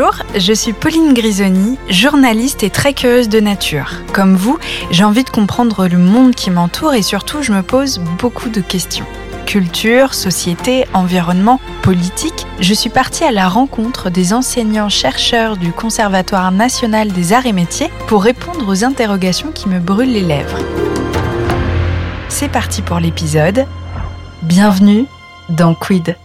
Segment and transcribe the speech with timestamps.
[0.00, 3.92] Bonjour, je suis Pauline Grisoni, journaliste et très curieuse de nature.
[4.14, 4.58] Comme vous,
[4.90, 8.62] j'ai envie de comprendre le monde qui m'entoure et surtout je me pose beaucoup de
[8.62, 9.04] questions.
[9.44, 17.12] Culture, société, environnement, politique, je suis partie à la rencontre des enseignants-chercheurs du Conservatoire national
[17.12, 20.60] des arts et métiers pour répondre aux interrogations qui me brûlent les lèvres.
[22.30, 23.66] C'est parti pour l'épisode.
[24.40, 25.04] Bienvenue
[25.50, 26.16] dans Quid?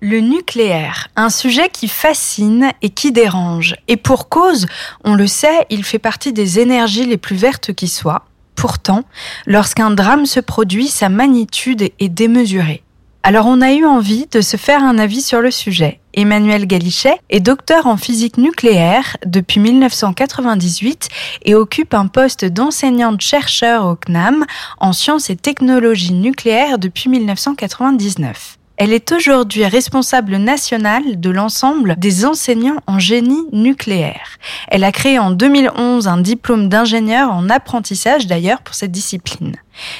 [0.00, 3.74] Le nucléaire, un sujet qui fascine et qui dérange.
[3.88, 4.66] Et pour cause,
[5.02, 8.24] on le sait, il fait partie des énergies les plus vertes qui soient.
[8.54, 9.02] Pourtant,
[9.46, 12.84] lorsqu'un drame se produit, sa magnitude est démesurée.
[13.24, 16.00] Alors on a eu envie de se faire un avis sur le sujet.
[16.14, 21.08] Emmanuel Galichet est docteur en physique nucléaire depuis 1998
[21.44, 24.46] et occupe un poste d'enseignante-chercheur au CNAM
[24.78, 28.57] en sciences et technologies nucléaires depuis 1999.
[28.80, 34.38] Elle est aujourd'hui responsable nationale de l'ensemble des enseignants en génie nucléaire.
[34.68, 39.56] Elle a créé en 2011 un diplôme d'ingénieur en apprentissage d'ailleurs pour cette discipline.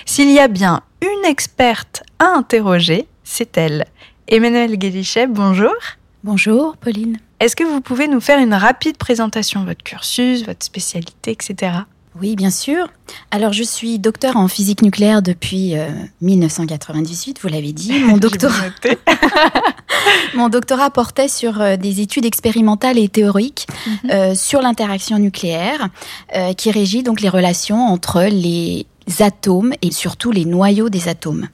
[0.07, 3.85] S'il y a bien une experte à interroger, c'est elle.
[4.29, 5.75] Emmanuel Guélichet, bonjour.
[6.23, 7.19] Bonjour Pauline.
[7.41, 11.79] Est-ce que vous pouvez nous faire une rapide présentation de votre cursus, votre spécialité, etc.
[12.20, 12.88] Oui, bien sûr.
[13.30, 15.74] Alors, je suis docteur en physique nucléaire depuis
[16.20, 17.98] 1998, vous l'avez dit.
[18.00, 18.70] Mon doctorat...
[20.34, 24.11] Mon doctorat portait sur euh, des études expérimentales et théoriques mhm.
[24.11, 25.89] euh, sur l'interaction nucléaire,
[26.34, 28.86] euh, qui régit donc les relations entre les
[29.20, 31.48] atomes et surtout les noyaux des atomes.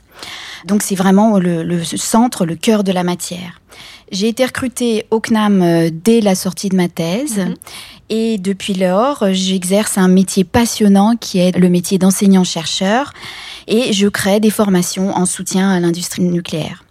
[0.66, 3.60] Donc, c'est vraiment le, centre, le cœur de la matière.
[4.14, 7.38] J'ai été recrutée au CNAM dès la sortie de ma thèse.
[7.38, 7.54] Mhm.
[8.10, 13.12] Et depuis lors, j'exerce un métier passionnant qui est le métier d'enseignant-chercheur
[13.66, 16.84] et je crée des formations en soutien à l'industrie nucléaire.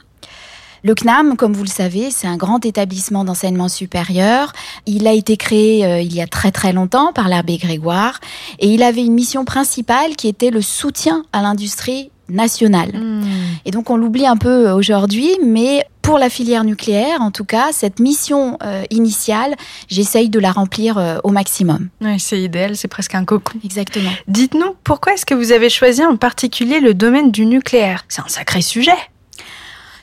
[0.84, 4.52] Le CNAM, comme vous le savez, c'est un grand établissement d'enseignement supérieur.
[4.86, 8.20] Il a été créé euh, il y a très très longtemps par l'abbé Grégoire
[8.60, 12.92] et il avait une mission principale qui était le soutien à l'industrie nationale.
[12.94, 13.24] Hmm.
[13.64, 17.70] Et donc on l'oublie un peu aujourd'hui, mais pour la filière nucléaire, en tout cas,
[17.72, 19.56] cette mission euh, initiale,
[19.88, 21.90] j'essaye de la remplir euh, au maximum.
[22.02, 23.58] Oui, c'est idéal, c'est presque un cocon.
[23.64, 24.12] Exactement.
[24.28, 28.06] Dites-nous, pourquoi est-ce que vous avez choisi en particulier le domaine du nucléaire?
[28.10, 28.92] C'est un sacré sujet.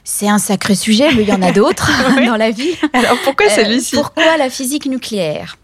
[0.02, 1.90] C'est un sacré sujet, mais il y en a d'autres
[2.26, 2.74] dans la vie.
[2.94, 3.94] Alors pourquoi euh, celui-ci?
[3.94, 5.58] Pourquoi la physique nucléaire?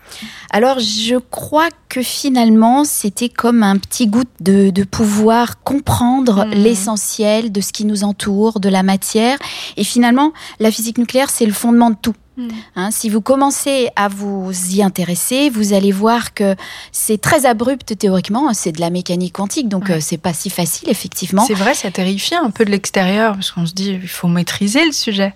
[0.51, 6.51] Alors je crois que finalement c'était comme un petit goût de, pouvoir comprendre hmm.
[6.51, 9.39] l'essentiel de ce qui nous entoure, de la matière.
[9.77, 12.15] Et finalement la physique nucléaire c'est le fondement de tout.
[12.37, 12.49] Hmm.
[12.77, 16.55] Hein, si vous commencez à vous y intéresser, vous allez voir que
[16.93, 20.91] c'est très abrupt théoriquement, c'est de la mécanique quantique, donc euh, c'est pas si facile
[20.91, 21.45] effectivement.
[21.47, 24.85] C'est vrai, ça terrifie un peu de l'extérieur parce qu'on se dit il faut maîtriser
[24.85, 25.35] le sujet.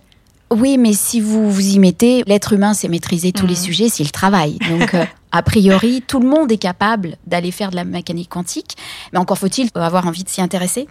[0.53, 3.57] Oui, mais si vous vous y mettez, l'être humain sait maîtriser tous les mmh.
[3.57, 4.59] sujets s'il travaille.
[4.69, 8.77] Donc, euh, a priori, tout le monde est capable d'aller faire de la mécanique quantique,
[9.13, 10.89] mais encore faut-il avoir envie de s'y intéresser.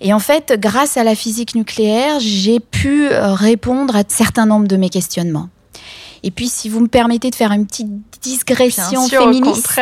[0.00, 4.46] Et en fait, grâce à la physique nucléaire, j'ai pu euh, répondre à un certain
[4.46, 5.48] nombre de mes questionnements.
[6.22, 9.80] Et puis, si vous me permettez de faire une petite digression féministe,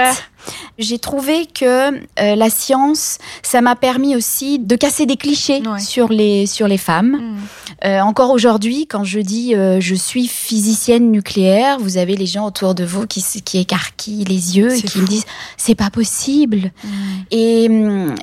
[0.78, 2.00] j'ai trouvé que euh,
[2.36, 7.12] la science, ça m'a permis aussi de casser des clichés sur les sur les femmes.
[7.12, 7.36] Mm.
[7.84, 12.46] Euh, encore aujourd'hui, quand je dis euh, je suis physicienne nucléaire, vous avez les gens
[12.46, 16.72] autour de vous qui qui écarquillent les yeux et qui me disent c'est pas possible.
[16.82, 16.88] Mm.
[17.30, 17.64] Et,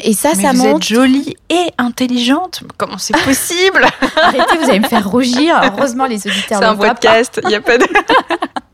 [0.04, 2.64] et ça, Mais ça vous êtes jolie et intelligente.
[2.78, 3.86] Comment c'est possible?
[4.22, 5.60] Arrêtez, vous allez me faire rougir.
[5.64, 6.60] Heureusement, les auditeurs.
[6.60, 7.42] C'est un podcast.
[7.44, 7.86] Il y a pas de.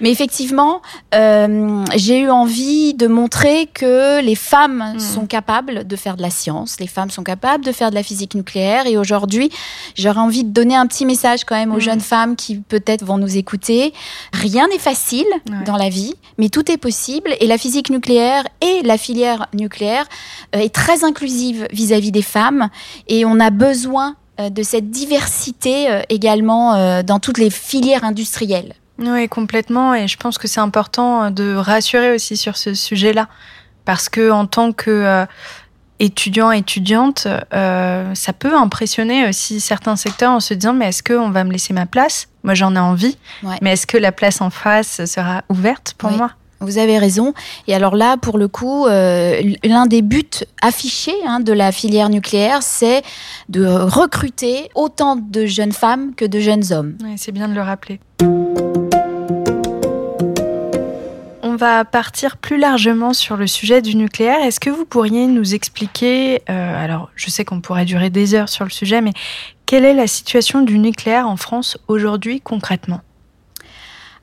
[0.00, 0.82] Mais effectivement,
[1.14, 5.00] euh, j'ai eu envie de montrer que les femmes hmm.
[5.00, 8.02] sont capables de faire de la science, les femmes sont capables de faire de la
[8.02, 8.86] physique nucléaire.
[8.86, 9.50] Et aujourd'hui,
[9.96, 11.80] j'aurais envie de donner un petit message quand même aux hmm.
[11.80, 13.92] jeunes femmes qui peut-être vont nous écouter.
[14.32, 15.26] Rien n'est facile
[15.66, 17.30] dans la vie, mais tout est possible.
[17.40, 20.06] Et la physique nucléaire et la filière nucléaire
[20.54, 22.68] euh, est très inclusive vis-à-vis des femmes.
[23.08, 28.74] Et on a besoin euh, de cette diversité euh, également dans toutes les filières industrielles.
[29.00, 29.94] Oui, complètement.
[29.94, 33.28] Et je pense que c'est important euh, de rassurer aussi sur ce sujet-là.
[33.84, 35.26] Parce que en tant que euh,
[35.98, 41.30] étudiant, étudiante, euh, ça peut impressionner aussi certains secteurs en se disant mais est-ce qu'on
[41.30, 42.28] va me laisser ma place?
[42.44, 43.16] Moi j'en ai envie,
[43.62, 46.32] mais est-ce que la place en face sera ouverte pour moi?
[46.62, 47.32] Vous avez raison.
[47.68, 52.62] Et alors là, pour le coup, l'un des buts affichés hein, de la filière nucléaire,
[52.62, 53.02] c'est
[53.48, 56.96] de recruter autant de jeunes femmes que de jeunes hommes.
[57.16, 57.98] C'est bien de le rappeler.
[61.60, 64.42] Va partir plus largement sur le sujet du nucléaire.
[64.42, 68.48] Est-ce que vous pourriez nous expliquer, euh, alors je sais qu'on pourrait durer des heures
[68.48, 69.12] sur le sujet, mais
[69.66, 73.02] quelle est la situation du nucléaire en France aujourd'hui concrètement?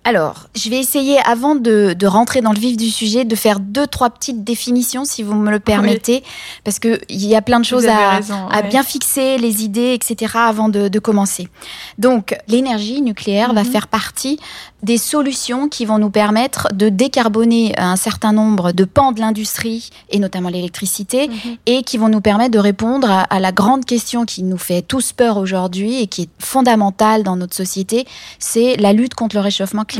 [0.07, 3.85] Alors, je vais essayer, avant de, rentrer dans le vif du sujet, de faire deux,
[3.85, 6.23] trois petites définitions, si vous me le permettez,
[6.63, 8.21] parce qu'il y a plein de choses à,
[8.61, 11.49] bien fixer, les idées, etc., avant de, commencer.
[11.97, 13.69] Donc, l'énergie nucléaire va mhm.
[13.69, 14.39] faire partie
[14.81, 19.89] des solutions qui vont nous permettre de décarboner un certain nombre de pans de l'industrie,
[20.09, 21.57] et notamment l'électricité, mhm.
[21.65, 25.11] et qui vont nous permettre de répondre à, la grande question qui nous fait tous
[25.11, 28.07] peur aujourd'hui et qui est fondamentale dans notre société,
[28.39, 29.96] c'est la lutte contre le réchauffement climatique.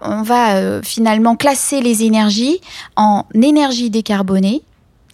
[0.00, 2.60] On va euh, finalement classer les énergies
[2.96, 4.62] en énergie décarbonée,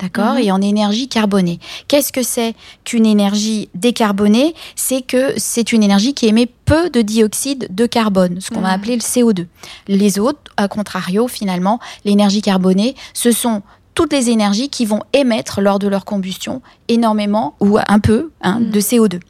[0.00, 0.40] d'accord, mhm.
[0.40, 1.60] et en énergie carbonée.
[1.86, 2.54] Qu'est-ce que c'est
[2.84, 4.54] qu'une énergie décarbonée?
[4.74, 8.68] C'est que c'est une énergie qui émet peu de dioxyde de carbone, ce qu'on va
[8.68, 8.74] mhm.
[8.74, 9.46] appeler le CO2.
[9.86, 13.62] Les autres, à contrario, finalement, l'énergie carbonée, ce sont
[13.94, 18.58] toutes les énergies qui vont émettre lors de leur combustion énormément ou un peu hein,
[18.58, 18.70] mhm.
[18.70, 19.20] de CO2.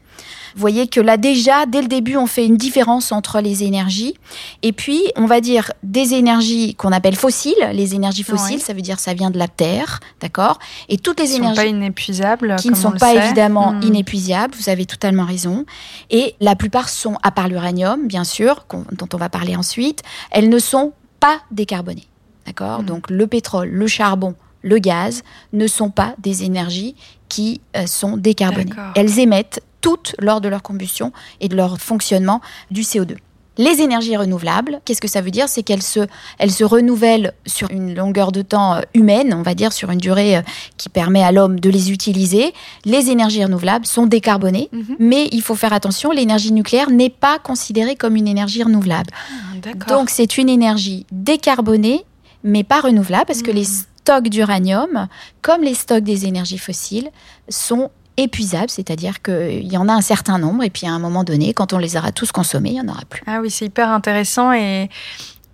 [0.54, 4.14] Vous voyez que là déjà, dès le début, on fait une différence entre les énergies.
[4.62, 7.54] Et puis, on va dire des énergies qu'on appelle fossiles.
[7.72, 10.58] Les énergies fossiles, ça veut dire ça vient de la Terre, d'accord?
[10.88, 11.60] Et toutes les énergies...
[11.60, 12.56] Qui ne sont pas inépuisables.
[12.56, 13.82] Qui ne sont pas évidemment hmm.
[13.82, 15.64] inépuisables, vous avez totalement raison.
[16.10, 20.48] Et la plupart sont, à part l'uranium, bien sûr, dont on va parler ensuite, elles
[20.48, 22.06] ne sont pas décarbonées.
[22.46, 22.82] D'accord?
[22.82, 22.87] Hmm.
[22.87, 25.22] Donc le pétrole, le charbon, le gaz
[25.52, 26.94] ne sont pas des énergies
[27.28, 28.72] qui euh, sont décarbonées.
[28.94, 32.40] Elles émettent toutes lors de leur combustion et de leur fonctionnement
[32.70, 33.17] du CO2.
[33.58, 35.46] Les énergies renouvelables, qu'est-ce que ça veut dire?
[35.46, 36.00] C'est qu'elles se,
[36.38, 39.99] elles se renouvellent sur une longueur de temps euh, humaine, on va dire sur une
[39.99, 40.43] durée euh,
[40.79, 42.55] qui permet à l'homme de les utiliser.
[42.87, 44.96] Les énergies renouvelables sont décarbonées, mhm.
[44.99, 49.11] mais il faut faire attention, l'énergie nucléaire n'est pas considérée comme une énergie renouvelable.
[49.12, 52.06] Ah, Donc c'est une énergie décarbonée,
[52.44, 53.84] mais pas renouvelable, parce que les hmm.
[54.00, 55.08] stocks d'uranium,
[55.43, 57.11] comme les stocks des énergies fossiles,
[57.49, 61.25] sont épuisable, c'est-à-dire qu'il y en a un certain nombre et puis à un moment
[61.25, 63.23] donné, quand on les aura tous consommés, il n'y en aura plus.
[63.26, 64.88] Ah oui, c'est hyper intéressant et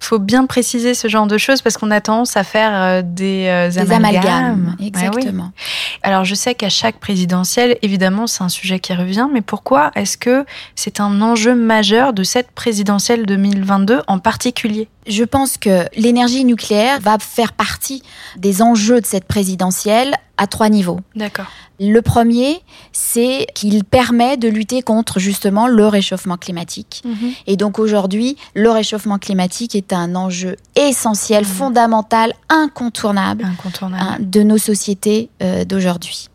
[0.00, 3.46] faut bien préciser ce genre de choses parce qu'on a tendance à faire euh, des,
[3.46, 4.76] euh, amalgames.
[4.78, 5.52] Ah exactement.
[6.02, 10.16] Alors je sais qu'à chaque présidentielle, évidemment, c'est un sujet qui revient, mais pourquoi est-ce
[10.16, 10.44] que
[10.74, 14.88] c'est un enjeu majeur de cette présidentielle 2022 en particulier?
[15.06, 18.02] Je pense que l'énergie nucléaire va faire partie
[18.36, 21.00] des enjeux de cette présidentielle à trois niveaux.
[21.14, 21.46] D'accord.
[21.80, 22.60] Le premier,
[22.92, 27.02] c'est qu'il permet de lutter contre justement le réchauffement climatique.
[27.04, 27.32] Mhm.
[27.46, 31.50] Et donc aujourd'hui, le réchauffement climatique est un enjeu essentiel, mhm.
[31.50, 33.46] fondamental, incontournable,
[33.82, 36.28] hein, de nos sociétés euh, d'aujourd'hui.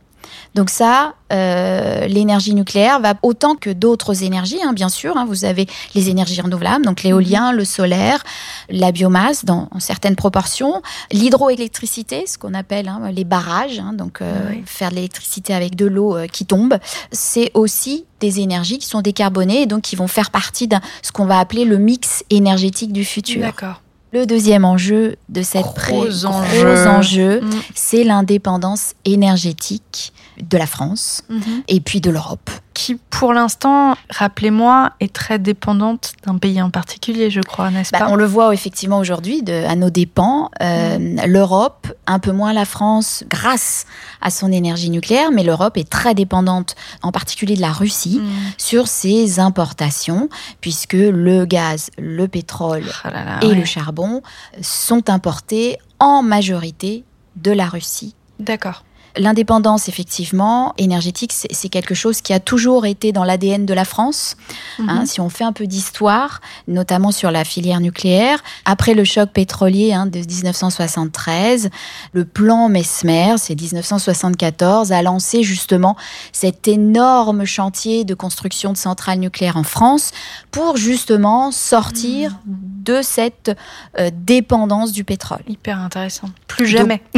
[0.56, 5.18] Donc ça, euh, l'énergie nucléaire va autant que d'autres énergies, hein, bien sûr.
[5.18, 7.58] Hein, vous avez les énergies renouvelables, donc l'éolien, mhm.
[7.58, 8.24] le solaire,
[8.70, 14.52] la biomasse dans en certaines proportions, l'hydroélectricité, ce qu'on appelle hein, les barrages, donc euh,
[14.66, 16.78] faire de l'électricité avec de l'eau euh, qui tombe,
[17.12, 21.12] c'est aussi des énergies qui sont décarbonées et donc qui vont faire partie de ce
[21.12, 23.42] qu'on va appeler le mix énergétique du futur.
[23.42, 23.82] D'accord.
[24.14, 27.50] Le deuxième enjeu de cette gros enjeu, mm.
[27.74, 31.64] c'est l'indépendance énergétique de la France mhm.
[31.68, 32.50] et puis de l'Europe.
[32.74, 38.00] Qui, pour l'instant, rappelez-moi, est très dépendante d'un pays en particulier, je crois, n'est-ce bah,
[38.00, 38.10] pas?
[38.10, 40.50] On le voit effectivement aujourd'hui à nos dépens.
[40.62, 41.22] Euh, mhm.
[41.28, 43.86] L'Europe, un peu moins la France, grâce
[44.22, 48.30] à son énergie nucléaire, mais l'Europe est très dépendante, en particulier de la Russie, mhm.
[48.58, 53.10] sur ses importations, puisque le gaz, le pétrole oh
[53.44, 54.22] et le charbon
[54.62, 57.04] sont importés en majorité
[57.36, 58.16] de la Russie.
[58.40, 58.84] D'accord.
[59.16, 64.38] L'indépendance, effectivement, énergétique, c'est quelque chose qui a toujours été dans l'ADN de la France.
[64.80, 65.06] Hein, mhm.
[65.06, 69.94] si on fait un peu d'histoire, notamment sur la filière nucléaire, après le choc pétrolier
[69.94, 71.70] hein, de 1973,
[72.14, 75.96] le plan Mesmer, c'est 1974, a lancé justement
[76.32, 80.12] cet énorme chantier de construction de centrales nucléaires en France
[80.50, 82.56] pour justement sortir mhm.
[82.84, 83.56] de cette
[84.00, 85.42] euh, dépendance du pétrole.
[85.48, 86.30] Hyper intéressant.
[86.48, 87.02] Plus jamais.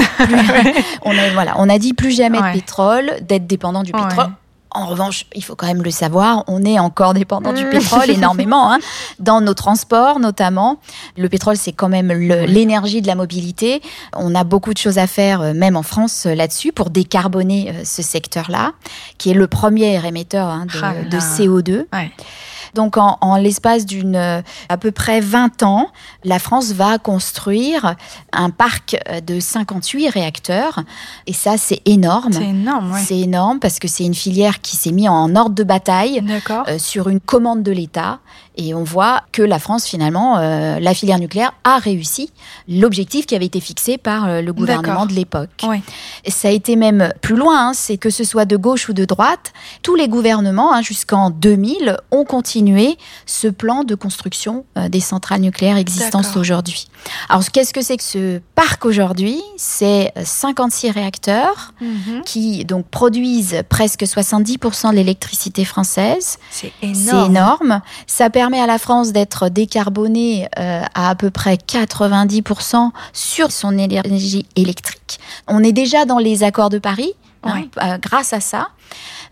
[1.04, 4.32] on a, voilà, on a dit plus jamais de pétrole, d'être dépendant du pétrole.
[4.76, 8.74] En revanche, il faut quand même le savoir, on est encore dépendant du pétrole énormément,
[8.74, 8.80] hein,
[9.20, 10.80] dans nos transports notamment.
[11.18, 13.82] Le pétrole, c'est quand même l'énergie de la mobilité.
[14.14, 17.70] On a beaucoup de choses à faire, euh, même en France, euh, là-dessus, pour décarboner
[17.70, 18.74] euh, ce secteur-là,
[19.18, 21.86] qui est le premier émetteur hein, de, ah de, CO2.
[22.76, 25.88] Donc en, l'espace d'une euh, à peu près 20 ans,
[26.24, 27.96] la France va construire
[28.32, 30.82] un parc euh, de 58 réacteurs.
[31.26, 32.34] Et ça, c'est énorme.
[32.34, 33.00] C'est énorme, oui.
[33.04, 36.24] C'est énorme parce que c'est une filière qui s'est mise en ordre de bataille
[36.68, 38.20] euh, sur une commande de l'État
[38.58, 42.32] Et on voit que la France, finalement, euh, la filière nucléaire a réussi
[42.68, 45.64] l'objectif qui avait été fixé par euh, le gouvernement de l'époque.
[45.64, 45.82] Oui.
[46.28, 49.06] Ça a été même plus loin, hein, c'est que ce soit de gauche ou de
[49.06, 55.00] droite, tous les gouvernements, hein, jusqu'en 2000, ont continué ce plan de construction euh, des
[55.00, 56.88] centrales nucléaires existantes aujourd'hui.
[57.30, 59.42] Alors, qu'est-ce que c'est que ce parc aujourd'hui?
[59.58, 62.22] C'est 56 réacteurs mhm.
[62.26, 66.38] qui donc produisent presque 70% de l'électricité française.
[66.52, 67.82] C'est énorme.
[68.08, 73.52] Ça permet permet à la France d'être décarbonée euh, à à peu près 90% sur
[73.52, 75.20] son énergie électrique.
[75.48, 78.68] On est déjà dans les accords de Paris hein, euh, grâce à ça.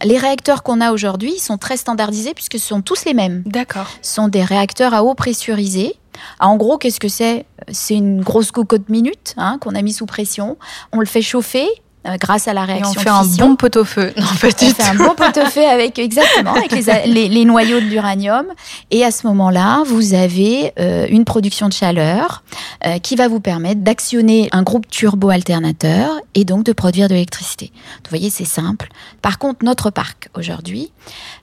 [0.04, 3.44] Les réacteurs qu'on a aujourd'hui sont très standardisés puisque ce sont tous les mêmes.
[3.46, 3.88] D'accord.
[4.02, 5.96] Ce sont des réacteurs à eau pressurisée.
[6.40, 7.46] En gros, qu'est-ce que c'est?
[7.72, 10.58] C'est une grosse cocotte minute hein, qu'on a mis sous pression.
[10.92, 11.68] On le fait chauffer
[12.06, 12.92] euh, grâce à la réaction.
[12.92, 14.12] Et on fait un bon pot-au-feu.
[14.18, 16.72] on fait un bon pot-au-feu avec exactement avec
[17.06, 18.46] les, les, noyaux de l'uranium.
[18.92, 22.44] Et à ce moment-là, vous avez euh, une production de chaleur
[22.86, 27.72] euh, qui va vous permettre d'actionner un groupe turbo-alternateur et donc de produire de l'électricité.
[27.74, 28.90] Vous voyez, c'est simple.
[29.22, 30.92] Par contre, notre parc aujourd'hui,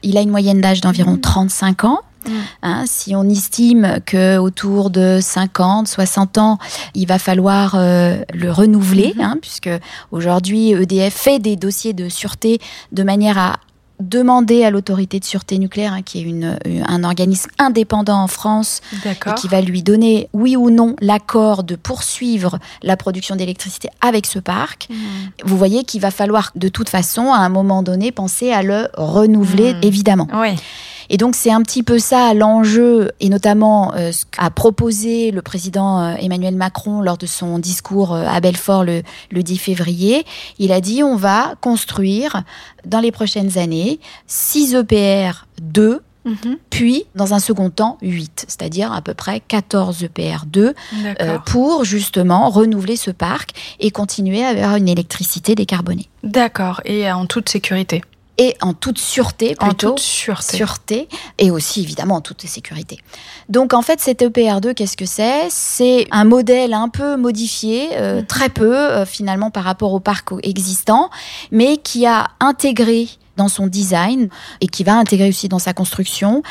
[0.03, 1.87] il a une moyenne d'âge d'environ 35 mmh.
[1.87, 2.01] ans.
[2.63, 6.59] Hein, si on estime que autour de 50, 60 ans,
[6.95, 9.23] il va falloir euh, le renouveler, mm-hmm.
[9.23, 9.71] hein, puisque
[10.11, 12.61] aujourd'hui EDF fait des dossiers de sûreté
[12.93, 13.61] de manière à
[14.01, 18.81] demander à l'autorité de sûreté nucléaire, hein, qui est une, un organisme indépendant en France,
[19.05, 24.27] et qui va lui donner oui ou non l'accord de poursuivre la production d'électricité avec
[24.27, 24.89] ce parc.
[24.91, 24.95] Mm.
[25.45, 28.89] Vous voyez qu'il va falloir de toute façon, à un moment donné, penser à le
[28.95, 29.81] renouveler, mm.
[29.83, 30.29] évidemment.
[30.33, 30.57] Oui.
[31.11, 35.43] Et donc c'est un petit peu ça l'enjeu, et notamment euh, ce qu'a proposé le
[35.43, 39.03] président euh, Emmanuel Macron lors de son discours euh, à Belfort le,
[39.33, 40.25] 10 février.
[40.59, 42.45] Il a dit on va construire
[42.87, 43.99] dans les prochaines années
[44.29, 46.01] 6 EPR 2
[46.69, 50.75] puis, dans un second temps, 8, c'est-à-dire à peu près 14 EPR2
[51.47, 56.11] pour justement renouveler ce parc et continuer à avoir une électricité décarbonée.
[56.23, 58.03] D'accord, et en toute sécurité
[58.41, 59.89] et en toute sûreté plutôt.
[59.89, 60.57] En toute sûreté.
[60.57, 61.09] sûreté.
[61.37, 62.99] et aussi évidemment en toute sécurité.
[63.51, 65.49] Donc en fait cet EPR2 qu'est-ce que c'est?
[65.51, 68.27] C'est un modèle un peu modifié, euh, mhm.
[68.27, 71.11] très peu euh, finalement par rapport au parc existant,
[71.51, 74.31] mais qui a intégré dans son design
[74.63, 76.43] et qui va intégrer aussi dans sa construction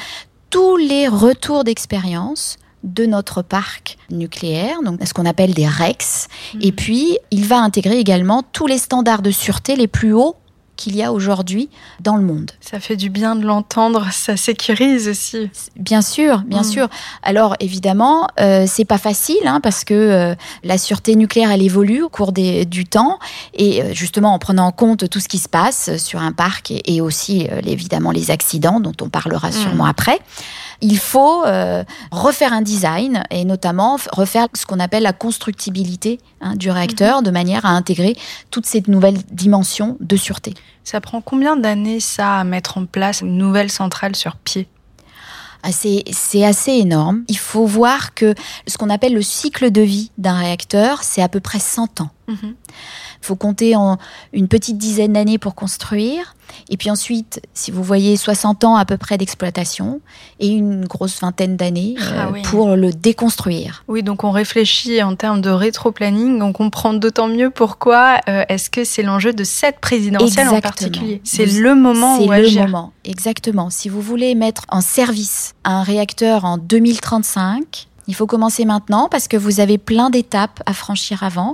[0.52, 6.28] tous les retours d'expérience de notre parc nucléaire, donc ce qu'on appelle des REX.
[6.54, 6.62] Mhm.
[6.62, 10.36] Et puis, il va intégrer également tous les standards de sûreté les plus hauts
[10.80, 11.70] qu'il y a aujourd'hui
[12.00, 12.52] dans le monde.
[12.62, 15.52] Ça fait du bien de l'entendre, ça sécurise aussi.
[15.76, 16.64] Bien sûr, bien mm.
[16.64, 16.88] sûr.
[17.22, 22.02] Alors évidemment, euh, c'est pas facile hein, parce que euh, la sûreté nucléaire elle évolue
[22.02, 23.20] au cours des, du temps
[23.54, 26.72] et euh, justement en prenant en compte tout ce qui se passe sur un parc
[26.72, 29.54] et, aussi euh, évidemment les accidents dont on parlera mm.
[29.54, 30.20] sûrement après.
[30.82, 31.44] Il faut
[32.12, 37.26] refaire un design et notamment refaire ce qu'on appelle la constructibilité hein, du réacteur mm-hmm.
[37.26, 38.16] de manière à intégrer
[38.52, 40.54] toutes ces nouvelles dimensions de sûreté.
[40.84, 44.68] Ça prend combien d'années, ça, à mettre en place une nouvelle centrale sur pied?
[45.62, 47.24] Ah, c'est assez énorme.
[47.28, 48.34] Il faut voir que
[48.66, 52.10] ce qu'on appelle le cycle de vie d'un réacteur, c'est à peu près 100 ans.
[52.30, 53.98] Il faut compter en
[54.34, 56.36] une petite dizaine d'années pour construire.
[56.70, 60.02] Et puis ensuite, si vous voyez 60 ans à peu près d'exploitation
[60.40, 63.84] et une grosse vingtaine d'années ah euh, pour le déconstruire.
[63.88, 68.70] Oui, donc on réfléchit en termes de rétro-planning, on comprend d'autant mieux pourquoi euh, est-ce
[68.70, 71.22] que c'est l'enjeu de cette présidentielle en particulier?
[71.24, 73.70] C'est le moment où C'est le moment, exactement.
[73.70, 79.28] Si vous voulez mettre en service un réacteur en 2035, il faut commencer maintenant parce
[79.28, 81.54] que vous avez plein d'étapes à franchir avant.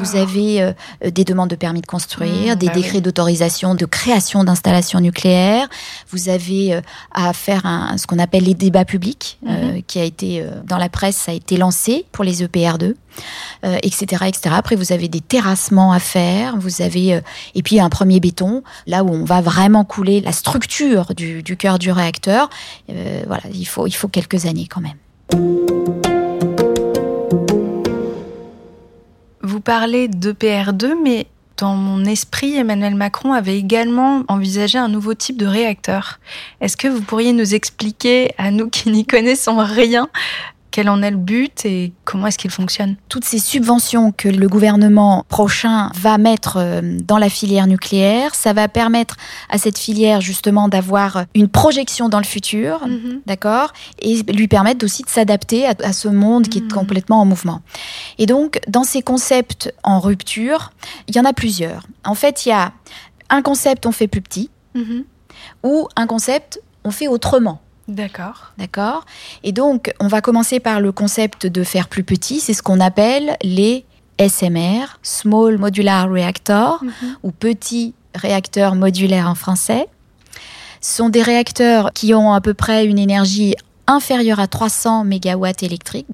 [0.00, 0.72] Vous avez euh,
[1.08, 5.68] des demandes de permis de construire, mmh, des bah décrets d'autorisation de création d'installations nucléaires.
[6.10, 6.80] Vous avez euh,
[7.12, 9.82] à faire un, ce qu'on appelle les débats publics, euh, mmh.
[9.84, 12.94] qui a été dans la presse, ça a été lancé pour les EPR2.
[13.62, 14.54] etc., etc.
[14.56, 17.20] Après, vous avez des terrassements à faire, vous avez
[17.54, 21.56] et puis un premier béton, là où on va vraiment couler la structure du, du
[21.56, 22.50] cœur du réacteur.
[22.88, 24.98] voilà, il faut il faut quelques années quand même.
[29.42, 35.36] Vous parlez d'EPR2, mais dans mon esprit, Emmanuel Macron avait également envisagé un nouveau type
[35.36, 36.18] de réacteur.
[36.60, 40.08] Est-ce que vous pourriez nous expliquer, à nous qui n'y connaissons rien,
[40.72, 44.48] quel en est le but et comment est-ce qu'il fonctionne Toutes ces subventions que le
[44.48, 49.16] gouvernement prochain va mettre euh, dans la filière nucléaire, ça va permettre
[49.50, 53.20] à cette filière justement d'avoir une projection dans le futur, mhm.
[53.26, 56.72] d'accord Et lui permettre aussi de s'adapter à, ce monde qui est mhm.
[56.72, 57.60] complètement en mouvement.
[58.18, 60.72] Et donc, dans ces concepts en rupture,
[61.06, 61.86] il y en a plusieurs.
[62.04, 62.72] En fait, il y a
[63.28, 65.04] un concept on fait plus petit, mhm.
[65.62, 67.60] ou un concept on fait autrement.
[67.92, 68.52] D'accord.
[68.56, 69.04] D'accord.
[69.44, 72.40] Et donc, on va commencer par le concept de faire plus petit.
[72.40, 73.84] C'est ce qu'on appelle les
[74.18, 76.92] SMR, Small Modular Reactor, mhm.
[77.22, 79.86] ou petits réacteurs modulaires en français.
[80.80, 83.54] Ce sont des réacteurs qui ont à peu près une énergie
[83.86, 86.06] inférieure à 300 MW électriques.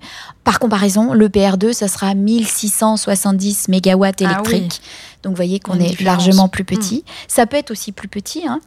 [0.43, 4.83] Par comparaison, le PR2, ça sera 1670 MW ah électriques.
[5.23, 7.05] Donc vous voyez qu'on est largement plus petit.
[7.07, 7.13] Hmm.
[7.29, 8.47] Ça peut être aussi plus petit.
[8.47, 8.61] Hein.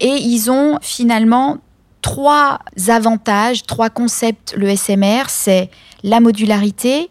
[0.00, 1.58] Et ils ont finalement
[2.04, 2.58] trois
[2.88, 4.54] avantages, trois concepts.
[4.58, 5.70] Le SMR, c'est
[6.02, 7.08] la modularité,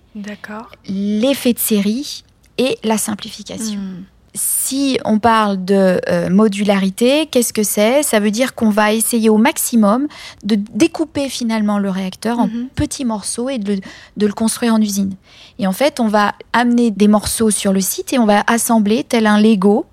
[0.87, 2.23] l'effet de série
[2.59, 3.79] et la simplification.
[3.79, 4.03] Hmm
[4.35, 8.03] si on parle de euh, modularité, qu'est-ce que c'est?
[8.03, 10.07] Ça veut dire qu'on va essayer au maximum
[10.43, 12.69] de découper finalement le réacteur en mhm.
[12.75, 13.79] petits morceaux et de,
[14.19, 15.15] le construire en usine.
[15.59, 19.03] Et en fait, on va amener des morceaux sur le site et on va assembler
[19.03, 19.85] tel un Lego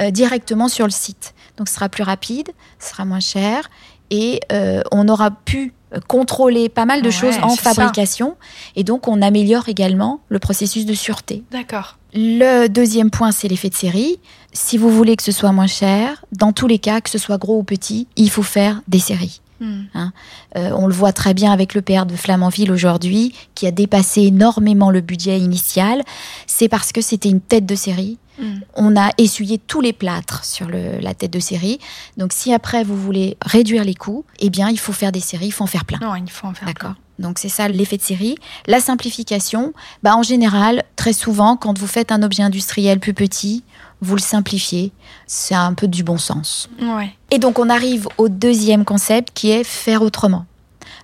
[0.00, 1.34] euh, directement sur le site.
[1.58, 3.68] Donc ce sera plus rapide, ce sera moins cher
[4.12, 5.72] et euh, on aura pu
[6.06, 8.36] contrôler pas mal de choses en fabrication
[8.76, 11.42] et donc on améliore également le processus de sûreté.
[11.50, 11.98] D'accord.
[12.14, 14.18] Le deuxième point, c'est l'effet de série.
[14.52, 17.38] Si vous voulez que ce soit moins cher, dans tous les cas, que ce soit
[17.38, 19.40] gros ou petit, il faut faire des séries.
[19.62, 19.84] Hmm.
[19.94, 20.12] Hein.
[20.56, 24.22] Euh, on le voit très bien avec le PR de Flamanville aujourd'hui, qui a dépassé
[24.22, 26.02] énormément le budget initial.
[26.48, 28.18] C'est parce que c'était une tête de série.
[28.40, 28.58] Hmm.
[28.74, 31.78] On a essuyé tous les plâtres sur la tête de série.
[32.16, 35.46] Donc, si après vous voulez réduire les coûts, eh bien, il faut faire des séries,
[35.46, 36.00] il faut en faire plein.
[36.00, 36.94] Non, il faut en faire D'accord.
[37.18, 38.36] Donc c'est ça l'effet de série.
[38.66, 43.62] La simplification, bah en général, très souvent, quand vous faites un objet industriel plus petit,
[44.02, 44.92] vous le simplifiez.
[45.26, 46.68] C'est un peu du bon sens.
[47.30, 50.44] Et donc on arrive au deuxième concept qui est faire autrement.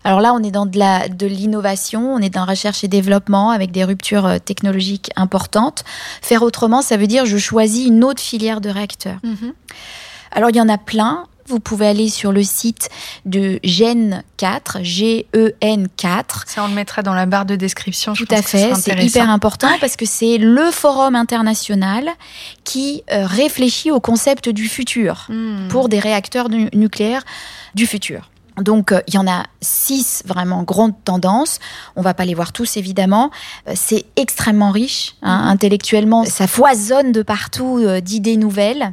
[0.05, 3.85] Alors là, on est dans de l'innovation, on est dans recherche et développement avec des
[3.85, 5.85] ruptures euh, technologiques importantes.
[6.23, 9.19] Faire autrement, ça veut dire je choisis une autre filière de réacteurs.
[9.23, 9.53] Mhm.
[10.33, 11.25] Alors il y en a plein.
[11.49, 12.89] Vous pouvez aller sur le site
[13.25, 16.45] de GEN 4, G-E-N 4.
[16.47, 18.13] Ça, on le mettra dans la barre de description.
[18.13, 22.09] Tout à fait, c'est hyper important parce que c'est le forum international
[22.65, 25.69] qui euh, réfléchit au concept du futur hmm.
[25.69, 27.25] pour des réacteurs nucléaires
[27.75, 28.29] du futur.
[28.63, 31.59] Donc, euh, il y en a six vraiment grandes tendances.
[31.97, 33.31] On va pas les voir tous, évidemment.
[33.69, 35.49] Euh, c'est extrêmement riche, hein, mhm.
[35.49, 36.25] intellectuellement.
[36.25, 38.93] Ça foisonne de partout euh, d'idées nouvelles.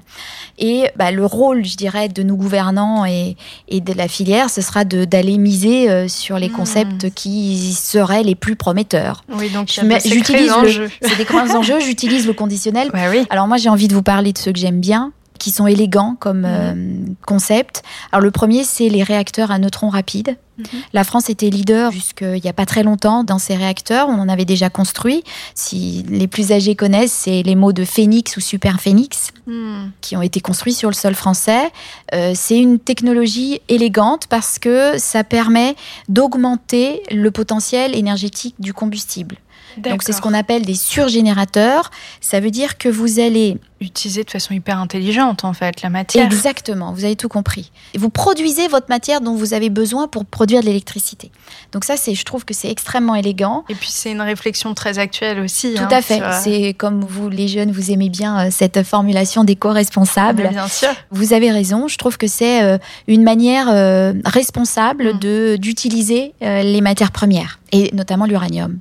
[0.57, 3.35] Et bah, le rôle, je dirais, de nos gouvernants et,
[3.69, 6.55] de la filière, ce sera d'aller miser sur les mhm.
[6.55, 9.23] concepts qui seraient les plus prometteurs.
[9.33, 11.79] Oui, donc j'utilise le, c'est des grands enjeux.
[11.79, 12.89] J'utilise le conditionnel.
[12.93, 13.25] oui.
[13.29, 16.15] Alors moi, j'ai envie de vous parler de ceux que j'aime bien qui sont élégants
[16.19, 16.45] comme mhm.
[16.45, 17.83] euh, concept.
[18.11, 20.37] Alors le premier, c'est les réacteurs à neutrons rapides.
[20.57, 20.65] Mhm.
[20.93, 24.07] La France était leader jusqu'il n'y a pas très longtemps dans ces réacteurs.
[24.07, 25.23] On en avait déjà construit.
[25.53, 29.87] Si les plus âgés connaissent, c'est les mots de Phoenix ou Super Phoenix hmm.
[30.01, 31.71] qui ont été construits sur le sol français.
[32.13, 35.75] Euh, c'est une technologie élégante parce que ça permet
[36.07, 39.37] d'augmenter le potentiel énergétique du combustible.
[39.77, 41.91] Donc c'est ce qu'on appelle des surgénérateurs.
[42.21, 46.25] Ça veut dire que vous allez utiliser de façon hyper intelligente en fait la matière.
[46.25, 47.71] Exactement, vous avez tout compris.
[47.95, 51.31] vous produisez votre matière dont vous avez besoin pour produire de l'électricité.
[51.71, 53.63] Donc ça c'est je trouve que c'est extrêmement élégant.
[53.69, 55.73] Et puis c'est une réflexion très actuelle aussi.
[55.73, 56.21] Tout hein, à fait.
[56.41, 60.49] C'est comme vous les jeunes vous aimez bien euh, cette formulation d'éco-responsable.
[60.49, 60.89] Bien sûr.
[61.11, 65.19] Vous avez raison, je trouve que c'est euh, une manière euh, responsable mm.
[65.19, 68.79] de d'utiliser les matières premières et notamment l'uranium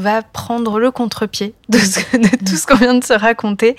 [0.00, 3.76] va prendre le contre-pied de, tout ce qu'on vient de se raconter.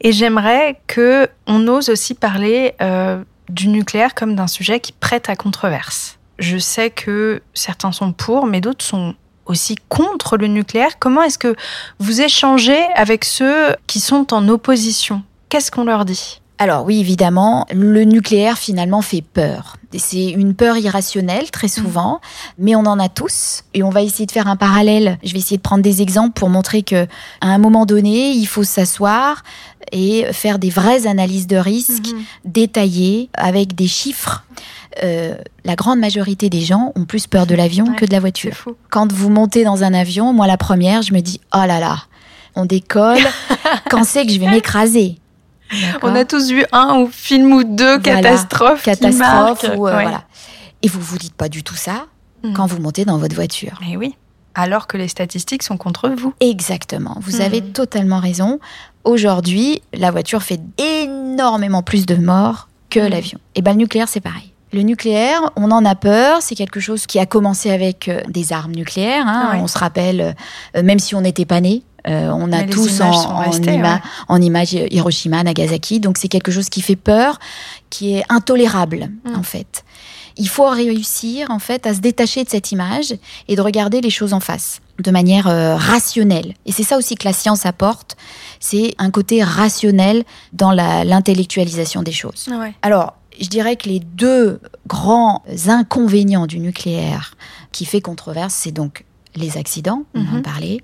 [0.00, 5.28] Et j'aimerais que on ose aussi parler euh, du nucléaire comme d'un sujet qui prête
[5.28, 6.18] à controverse.
[6.38, 9.14] Je sais que certains sont pour, mais d'autres sont
[9.46, 10.98] aussi contre le nucléaire.
[10.98, 11.54] Comment est-ce que
[11.98, 15.22] vous échangez avec ceux qui sont en opposition?
[15.48, 16.39] Qu'est-ce qu'on leur dit?
[16.60, 19.78] Alors oui, évidemment, le nucléaire finalement fait peur.
[19.96, 22.20] C'est une peur irrationnelle très souvent,
[22.58, 23.64] mais on en a tous.
[23.72, 25.18] Et on va essayer de faire un parallèle.
[25.24, 27.06] Je vais essayer de prendre des exemples pour montrer que
[27.40, 29.42] à un moment donné, il faut s'asseoir
[29.90, 32.22] et faire des vraies analyses de risques mhm.
[32.44, 34.44] détaillées avec des chiffres.
[35.02, 38.66] Euh, la grande majorité des gens ont plus peur de l'avion que de la voiture.
[38.90, 42.02] Quand vous montez dans un avion, moi la première, je me dis oh là là,
[42.54, 43.26] on décolle,
[43.90, 45.19] quand c'est que je vais m'écraser?
[46.02, 48.82] On a tous vu un ou film ou deux catastrophes.
[48.82, 50.24] Catastrophe ou euh, voilà.
[50.82, 52.06] Et vous vous dites pas du tout ça
[52.42, 52.54] hmm.
[52.54, 53.78] quand vous montez dans votre voiture.
[53.80, 54.14] Mais oui.
[54.54, 56.34] Alors que les statistiques sont contre vous.
[56.40, 57.16] Exactement.
[57.20, 57.42] Vous hmm.
[57.42, 58.58] avez totalement raison.
[59.04, 63.10] Aujourd'hui, la voiture fait énormément plus de morts que hmm.
[63.10, 63.38] l'avion.
[63.54, 64.52] Et ben le nucléaire, c'est pareil.
[64.72, 66.42] Le nucléaire, on en a peur.
[66.42, 69.26] C'est quelque chose qui a commencé avec euh, des armes nucléaires.
[69.26, 69.58] Hein.
[69.60, 70.36] On se rappelle,
[70.76, 73.10] euh, même si on n'était pas né, Euh, on a tous en,
[74.28, 76.00] en, image Hiroshima, Nagasaki.
[76.00, 77.38] Donc c'est quelque chose qui fait peur,
[77.90, 79.34] qui est intolérable mm.
[79.36, 79.84] en fait.
[80.36, 83.14] Il faut réussir en fait à se détacher de cette image
[83.48, 86.54] et de regarder les choses en face de manière euh, rationnelle.
[86.66, 88.16] Et c'est ça aussi que la science apporte,
[88.60, 92.48] c'est un côté rationnel dans l'intellectualisation des choses.
[92.82, 97.34] Alors, je dirais que les deux grands inconvénients du nucléaire
[97.72, 99.04] qui fait controverse, c'est donc
[99.36, 100.42] les accidents, on en mhm.
[100.42, 100.80] parlait,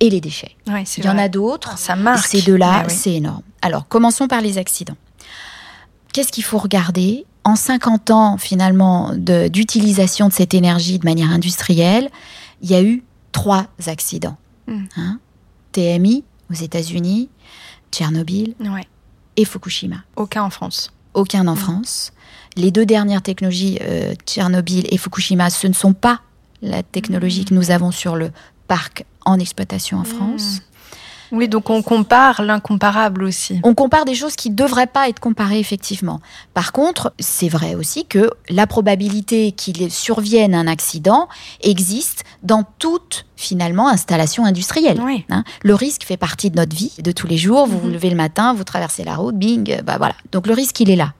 [0.00, 0.56] et les déchets.
[0.66, 1.78] Il y en a d'autres.
[1.78, 2.26] Ça marche.
[2.26, 3.42] Ces deux-là, c'est énorme.
[3.62, 4.96] Alors, commençons par les accidents.
[6.12, 12.10] Qu'est-ce qu'il faut regarder En 50 ans, finalement, d'utilisation de, cette énergie de manière industrielle,
[12.62, 14.36] il y a eu trois accidents.
[14.66, 14.84] Hmm.
[14.96, 15.20] Hein?
[15.72, 17.28] TMI aux États-Unis,
[17.92, 18.54] Tchernobyl
[19.36, 19.96] et Fukushima.
[20.16, 20.92] Aucun en France.
[21.14, 21.58] Aucun en hmm.
[21.58, 22.12] France.
[22.56, 26.20] Les deux dernières technologies, euh, Tchernobyl et Fukushima, ce ne sont pas
[26.62, 28.32] la technologie que nous avons sur le
[28.70, 30.62] parc en exploitation en France.
[31.32, 33.60] Oui, donc on compare l'incomparable aussi.
[33.62, 36.20] On compare des choses qui ne devraient pas être comparées, effectivement.
[36.54, 41.28] Par contre, c'est vrai aussi que la probabilité qu'il survienne un accident
[41.62, 45.00] existe dans toute, finalement, installation industrielle.
[45.30, 45.44] Hein.
[45.62, 47.66] le risque fait partie de notre vie de tous les jours.
[47.66, 47.94] Vous vous mhm.
[47.94, 50.14] levez le matin, vous traversez la route, bing, bah voilà.
[50.32, 51.12] Donc le risque, il est là.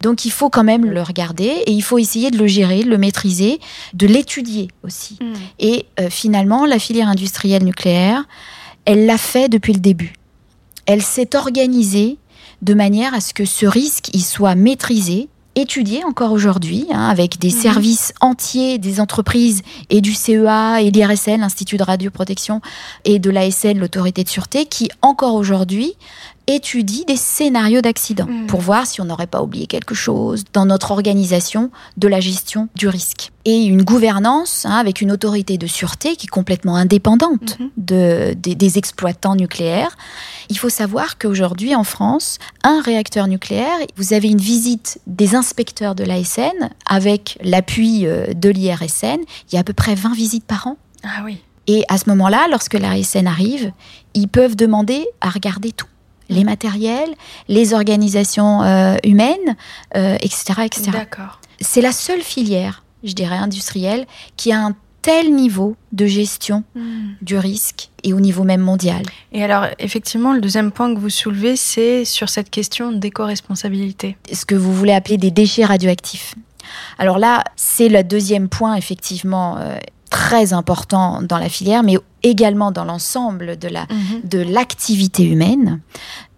[0.00, 2.90] Donc il faut quand même le regarder et il faut essayer de le gérer, de
[2.90, 3.60] le maîtriser,
[3.92, 5.18] de l'étudier aussi.
[5.20, 5.32] Mm.
[5.60, 8.24] Et euh, finalement, la filière industrielle nucléaire,
[8.84, 10.14] elle l'a fait depuis le début.
[10.86, 12.18] Elle s'est organisée
[12.62, 17.38] de manière à ce que ce risque y soit maîtrisé, étudié encore aujourd'hui, hein, avec
[17.38, 17.60] des mhm.
[17.60, 22.60] services entiers des entreprises et du CEA et l'IRSN, l'Institut de radioprotection,
[23.04, 25.94] et de l'ASN, l'autorité de sûreté, qui encore aujourd'hui
[26.46, 28.46] étudie des scénarios d'accident hmm.
[28.46, 32.68] pour voir si on n'aurait pas oublié quelque chose dans notre organisation de la gestion
[32.74, 33.30] du risque.
[33.44, 37.68] Et une gouvernance hein, avec une autorité de sûreté qui est complètement indépendante hmm.
[37.76, 39.96] de, des exploitants nucléaires.
[40.50, 45.94] Il faut savoir qu'aujourd'hui en France, un réacteur nucléaire, vous avez une visite des inspecteurs
[45.94, 49.20] de l'ASN avec l'appui euh, de l'IRSN.
[49.50, 50.76] Il y a à peu près 20 visites par an.
[51.04, 51.38] Ah oui.
[51.66, 53.72] Et à ce moment-là, lorsque l'ASN arrive,
[54.12, 55.86] ils peuvent demander à regarder tout
[56.28, 57.14] les matériels,
[57.48, 59.56] les organisations euh, humaines,
[59.94, 60.54] etc.
[60.58, 60.90] Euh, etc.
[60.92, 61.40] D'accord.
[61.60, 64.06] C'est la seule filière, je dirais, industrielle
[64.36, 67.12] qui a un tel niveau de gestion hmm.
[67.20, 69.02] du risque et au niveau même mondial.
[69.32, 74.16] Et alors, effectivement, le deuxième point que vous soulevez, c'est sur cette question d'éco-responsabilité.
[74.32, 76.34] Ce que vous voulez appeler des déchets radioactifs.
[76.98, 79.76] Alors là, c'est le deuxième point, effectivement, euh,
[80.14, 84.20] très important dans la filière, mais également dans l'ensemble de la mhm.
[84.22, 85.80] de l'activité humaine.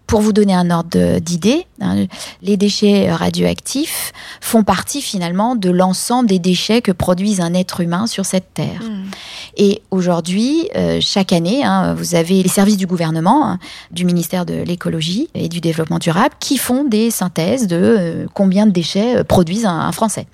[0.07, 2.05] Pour vous donner un ordre d'idée, hein,
[2.41, 8.07] les déchets radioactifs font partie finalement de l'ensemble des déchets que produise un être humain
[8.07, 8.81] sur cette terre.
[8.81, 9.11] Mhm.
[9.57, 13.59] Et aujourd'hui, euh, chaque année, hein, vous avez les services du gouvernement, hein,
[13.91, 18.65] du ministère de l'écologie et du développement durable, qui font des synthèses de euh, combien
[18.65, 20.25] de déchets euh, produisent un Français.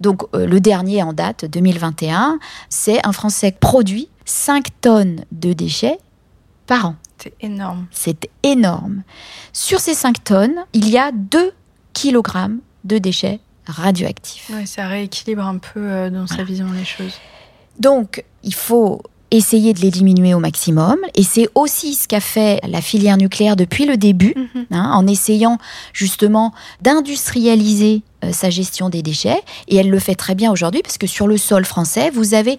[0.00, 5.98] Donc euh, le dernier en date, 2021, c'est un Français produit 5 tonnes de déchets
[6.66, 6.96] par an.
[7.18, 7.86] C'est énorme.
[7.90, 9.02] C'est énorme.
[9.52, 11.52] Sur ces 5 tonnes, il y a 2
[11.94, 14.50] kg de déchets radioactifs.
[14.52, 17.14] Oui, ça rééquilibre un peu euh, dans sa vision des choses.
[17.78, 19.02] Donc, il faut
[19.36, 20.96] essayer de les diminuer au maximum.
[21.14, 24.66] Et c'est aussi ce qu'a fait la filière nucléaire depuis le début, mhm.
[24.70, 25.58] hein, en essayant
[25.92, 29.42] justement d'industrialiser euh, sa gestion des déchets.
[29.68, 32.58] Et elle le fait très bien aujourd'hui, parce que sur le sol français, vous avez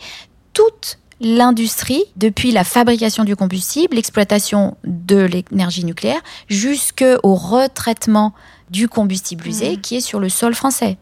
[0.53, 8.33] toute l'industrie, depuis la fabrication du combustible, l'exploitation de l'énergie nucléaire, jusqu'au retraitement
[8.69, 9.81] du combustible usé mhm.
[9.81, 10.97] qui est sur le sol français.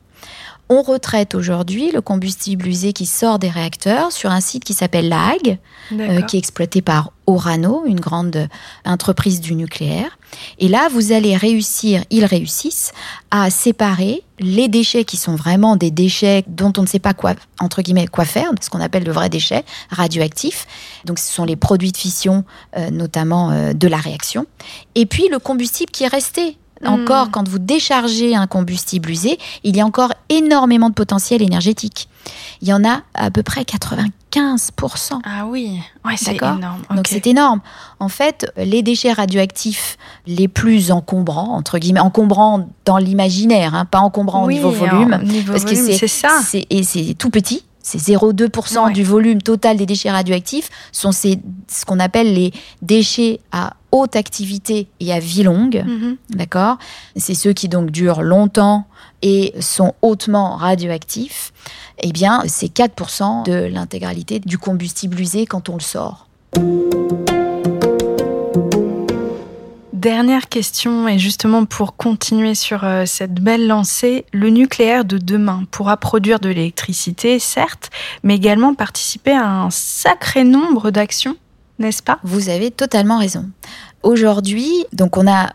[0.69, 5.09] On retraite aujourd'hui le combustible usé qui sort des réacteurs sur un site qui s'appelle
[5.09, 5.59] LAG,
[5.91, 8.47] euh, qui est exploité par Orano, une grande
[8.85, 10.17] entreprise du nucléaire.
[10.59, 12.91] Et là, vous allez réussir, ils réussissent
[13.29, 17.33] à séparer les déchets qui sont vraiment des déchets dont on ne sait pas quoi,
[17.59, 20.65] entre guillemets, quoi faire, ce qu'on appelle de vrais déchets radioactifs.
[21.05, 22.45] Donc, ce sont les produits de fission,
[22.77, 24.45] euh, notamment euh, de la réaction.
[24.95, 27.31] Et puis, le combustible qui est resté encore, hmm.
[27.31, 32.07] quand vous déchargez un combustible usé, il y a encore énormément de potentiel énergétique.
[32.61, 34.11] Il y en a à peu près 95%.
[35.23, 35.79] Ah oui,
[36.15, 36.81] c'est énorme.
[36.95, 37.61] Donc c'est énorme.
[37.99, 43.99] En fait, les déchets radioactifs les plus encombrants, entre guillemets, encombrants dans l'imaginaire, hein, pas
[43.99, 46.65] encombrants au niveau volume, parce que c'est.
[46.69, 51.85] Et c'est tout petit c'est 0,2% du volume total des déchets radioactifs, sont ces, ce
[51.85, 55.83] qu'on appelle les déchets à haute activité et à vie longue.
[55.85, 56.17] Mhm.
[56.31, 56.77] D'accord?
[57.15, 58.87] C'est ceux qui donc durent longtemps
[59.21, 61.53] et sont hautement radioactifs.
[62.01, 66.27] Eh bien, c'est 4% de l'intégralité du combustible usé quand on le sort.
[69.93, 75.63] Dernière question, et justement pour continuer sur euh, cette belle lancée, le nucléaire de demain
[75.71, 77.89] pourra produire de l'électricité, certes,
[78.21, 81.37] mais également participer à un sacré nombre d'actions,
[82.23, 83.49] Vous avez totalement raison.
[84.03, 84.85] Aujourd'hui,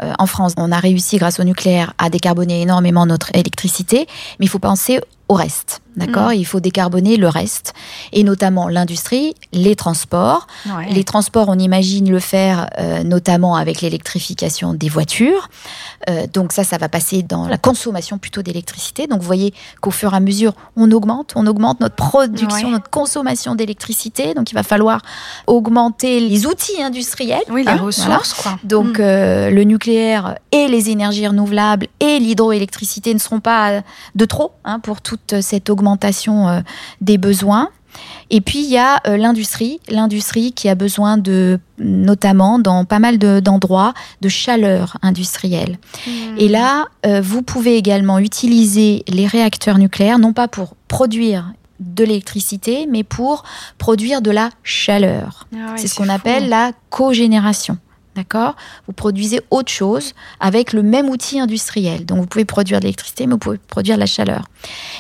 [0.03, 4.07] euh, en France, on a réussi grâce au nucléaire à décarboner énormément notre électricité,
[4.39, 5.83] mais il faut penser au reste.
[5.97, 6.35] D'accord mm.
[6.35, 7.75] Il faut décarboner le reste,
[8.13, 10.47] et notamment l'industrie, les transports.
[10.91, 15.49] Les transports, on imagine le faire euh, notamment avec l'électrification des voitures.
[16.09, 19.07] Euh, donc ça, ça va passer dans la consommation plutôt d'électricité.
[19.07, 22.91] Donc vous voyez qu'au fur et à mesure, on augmente, on augmente notre production, notre
[22.91, 24.35] consommation d'électricité.
[24.35, 25.03] Donc il va falloir
[25.47, 27.43] augmenter les outils industriels.
[27.51, 28.35] Oui, les hein, ressources.
[28.35, 28.59] Quoi.
[28.65, 29.03] Donc mm.
[29.03, 33.83] euh, le nucléaire et les énergies renouvelables et l'hydroélectricité ne seront pas
[34.15, 35.88] de trop hein, pour toute cette augmentation
[36.49, 36.61] euh,
[37.01, 37.71] des besoins.
[38.31, 42.99] Et puis il y a euh, l'industrie, l'industrie qui a besoin de, notamment dans pas
[42.99, 45.79] mal d'endroits, de, chaleur industrielle.
[46.07, 46.37] Hmm.
[46.37, 52.05] Et là, euh, vous pouvez également utiliser les réacteurs nucléaires, non pas pour produire de
[52.05, 53.45] l'électricité, mais pour
[53.79, 55.47] produire de la chaleur.
[55.55, 57.79] Ah c'est ce qu'on appelle la cogénération.
[58.19, 58.57] D'accord?
[58.89, 62.05] Vous produisez autre chose avec le même outil industriel.
[62.05, 64.49] Donc vous pouvez produire de l'électricité, mais vous pouvez produire de la chaleur.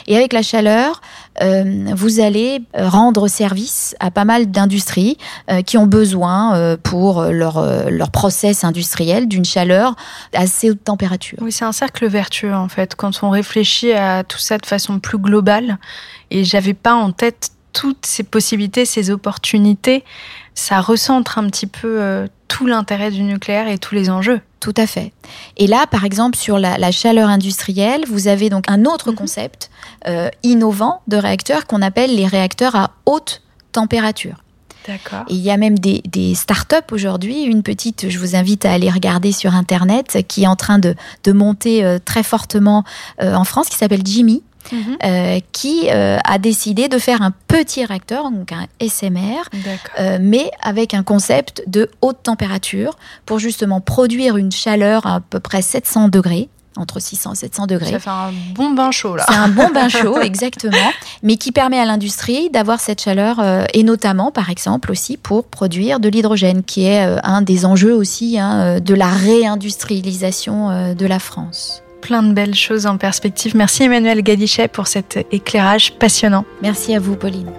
[0.07, 1.01] Et avec la chaleur,
[1.43, 5.19] euh, vous allez euh, rendre service à pas mal d'industries
[5.51, 9.97] euh, qui ont besoin pour leur, leur process industriel d'une chaleur
[10.33, 11.39] assez haute température.
[11.41, 15.01] Oui, c'est un cercle vertueux en fait, quand on réfléchit à tout ça de façon
[15.01, 15.79] plus globale.
[16.31, 20.05] Et j'avais pas en tête toutes ces possibilités, ces opportunités,
[20.55, 24.41] ça recentre un petit peu tout l'intérêt du nucléaire et tous les enjeux.
[24.61, 25.13] Tout à fait.
[25.57, 29.17] Et là, par exemple, sur la, chaleur industrielle, vous avez donc un autre mhm.
[29.17, 29.71] concept
[30.07, 34.43] euh, innovant de réacteurs qu'on appelle les réacteurs à haute température.
[34.87, 35.25] D'accord.
[35.29, 38.89] il y a même des, des start-up aujourd'hui, une petite, je vous invite à aller
[38.89, 42.85] regarder sur Internet, qui est en train de, de monter euh, très fortement
[43.21, 44.97] en France, qui s'appelle Jimmy, Mhm.
[45.05, 49.49] Euh, qui euh, a décidé de faire un petit réacteur, donc un SMR,
[49.99, 55.41] euh, mais avec un concept de haute température pour justement produire une chaleur à, peu
[55.41, 57.91] près 700 degrés entre 600 et 700 degrés.
[57.91, 59.27] Ça fait un bon bain chaud là.
[59.29, 60.93] C'est un bon bain chaud, exactement,
[61.25, 63.43] mais qui permet à l'industrie d'avoir cette chaleur
[63.75, 68.39] et notamment, par exemple, aussi pour produire de l'hydrogène, qui est un des enjeux aussi
[68.39, 73.57] hein, de la réindustrialisation de la France plein de belles choses en perspective.
[73.57, 76.45] Merci Emmanuel Gadichet pour cet éclairage passionnant.
[76.63, 77.51] Merci à vous Pauline.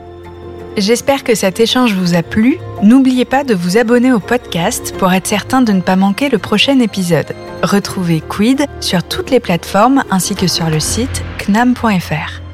[0.78, 2.58] J'espère que cet échange vous a plu.
[2.82, 6.38] N'oubliez pas de vous abonner au podcast pour être certain de ne pas manquer le
[6.38, 7.36] prochain épisode.
[7.63, 12.48] Retrouvez Quid sur toutes les plateformes ainsi que sur le site knam.fr.